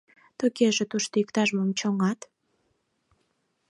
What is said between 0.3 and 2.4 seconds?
Тугеже тушто иктаж-мом чоҥат.